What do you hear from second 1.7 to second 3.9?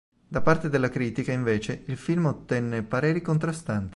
il film ottenne pareri contrastanti.